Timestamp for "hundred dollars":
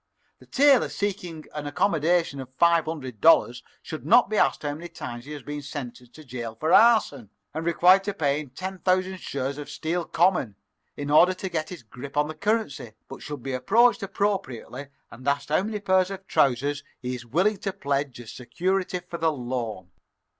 2.85-3.61